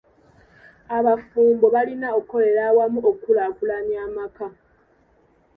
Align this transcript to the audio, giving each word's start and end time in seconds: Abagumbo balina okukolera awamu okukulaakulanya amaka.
Abagumbo 0.97 1.65
balina 1.75 2.07
okukolera 2.17 2.61
awamu 2.69 2.99
okukulaakulanya 3.09 3.97
amaka. 4.07 4.47